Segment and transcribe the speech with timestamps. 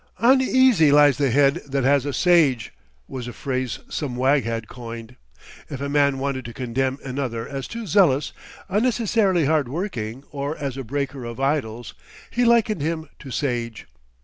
[0.17, 2.73] "Uneasy lies the Head that has a Sage,"
[3.07, 5.15] was a phrase some wag had coined.
[5.69, 8.33] If a man wanted to condemn another as too zealous,
[8.67, 11.93] unnecessarily hard working, or as a breaker of idols,
[12.31, 13.85] he likened him to Sage.